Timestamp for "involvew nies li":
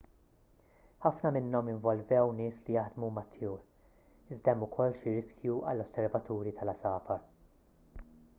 1.73-2.75